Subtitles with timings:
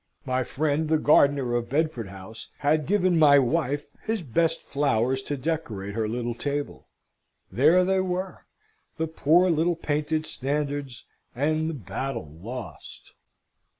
[0.25, 5.37] My friend the gardener of Bedford House had given my wife his best flowers to
[5.37, 6.87] decorate her little table.
[7.51, 8.47] There they were;
[8.97, 13.13] the poor little painted standards and the battle lost!